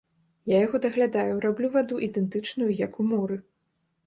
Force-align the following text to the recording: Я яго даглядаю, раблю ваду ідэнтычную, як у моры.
Я 0.51 0.61
яго 0.67 0.79
даглядаю, 0.85 1.35
раблю 1.45 1.69
ваду 1.75 2.01
ідэнтычную, 2.09 2.71
як 2.85 2.91
у 3.05 3.07
моры. 3.13 3.41